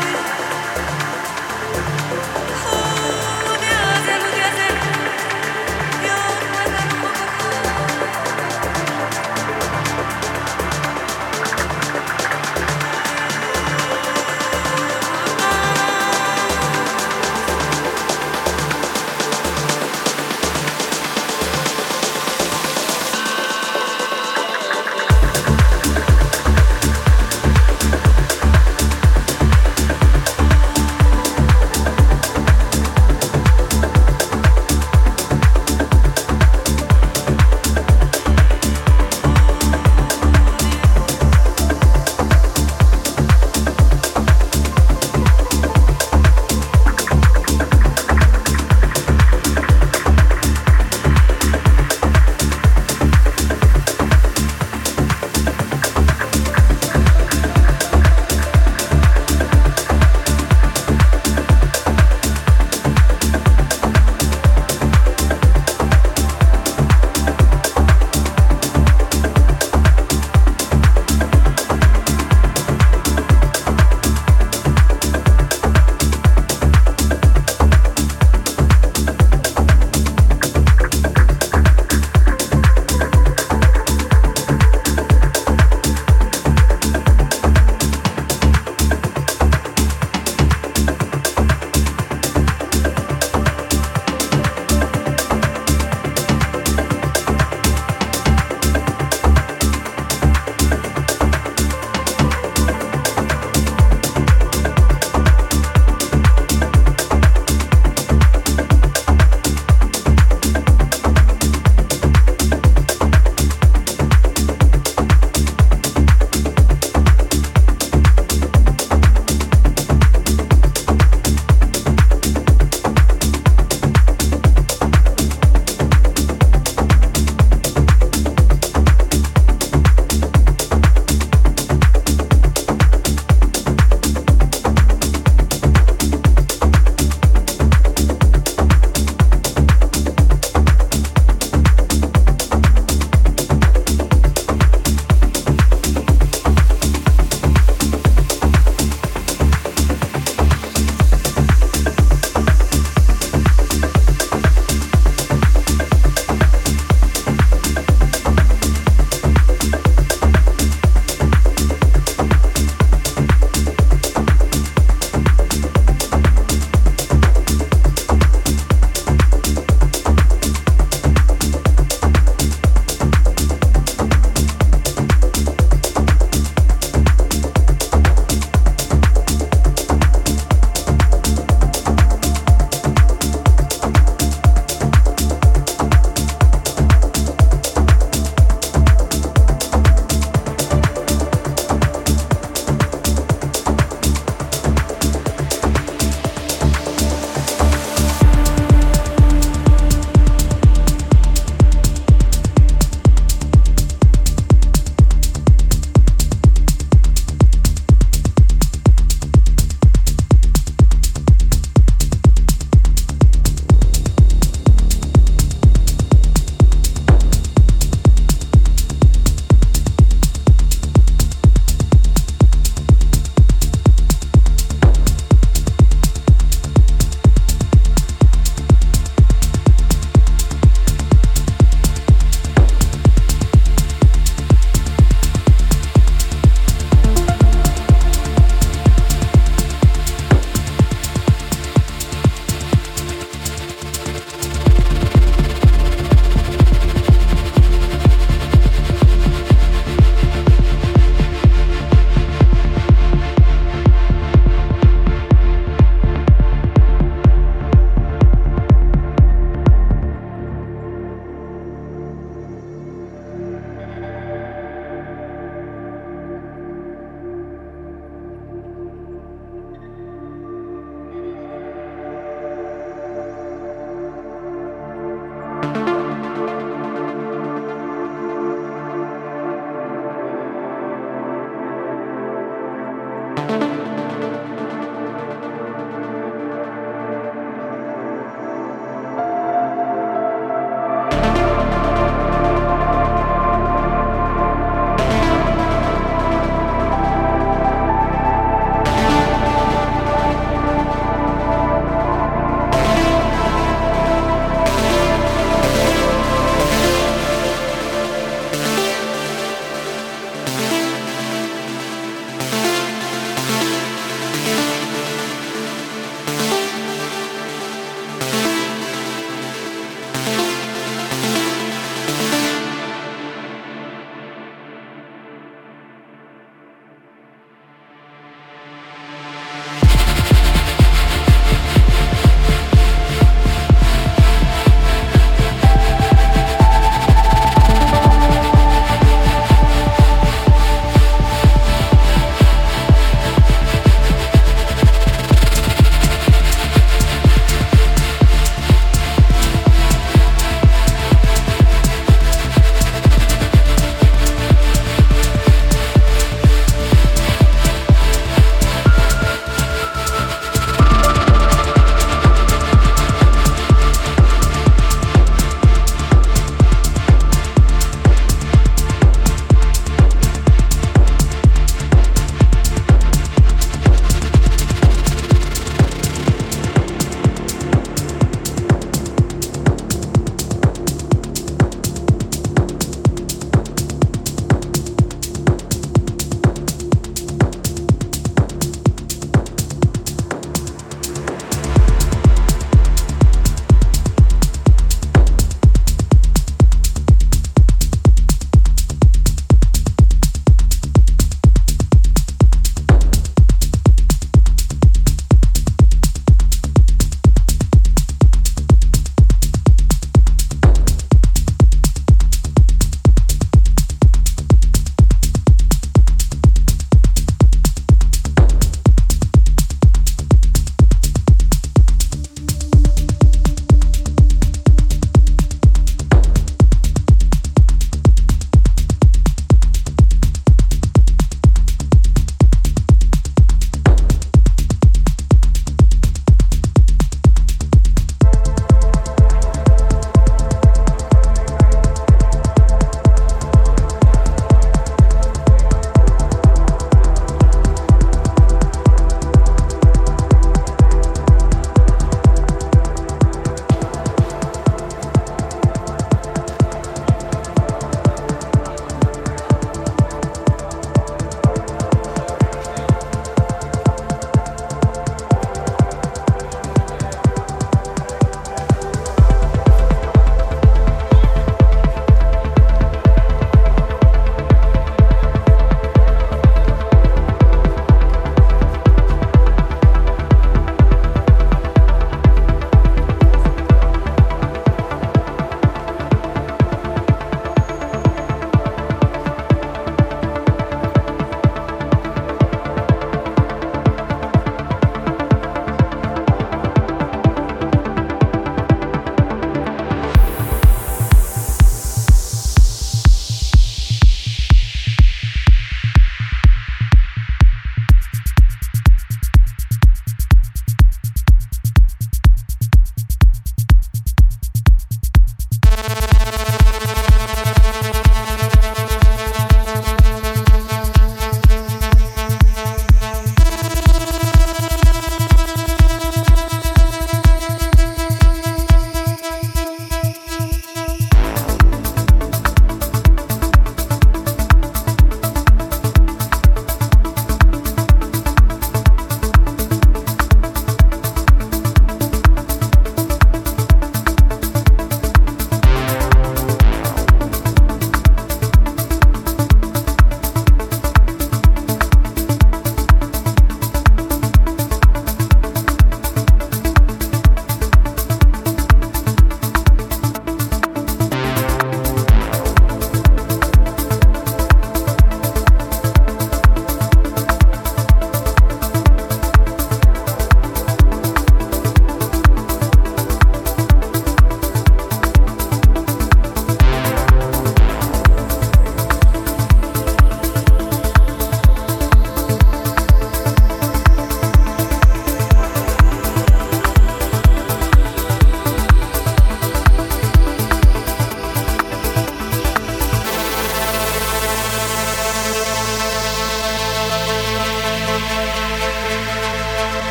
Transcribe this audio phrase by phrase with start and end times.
[0.00, 0.49] Bye.